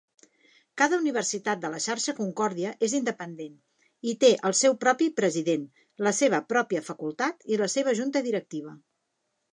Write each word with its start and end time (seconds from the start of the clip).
Cada 0.81 0.97
universitat 1.01 1.59
de 1.65 1.69
la 1.73 1.81
xarxa 1.85 2.15
Concordia 2.19 2.71
és 2.87 2.95
independent 3.01 3.53
i 4.13 4.15
té 4.25 4.33
el 4.51 4.57
seu 4.63 4.77
propi 4.87 5.11
president, 5.21 5.69
la 6.09 6.17
seva 6.23 6.41
pròpia 6.55 6.83
facultat 6.91 7.49
i 7.55 7.61
la 7.65 7.73
seva 7.79 7.99
junta 8.01 8.29
directiva. 8.31 8.79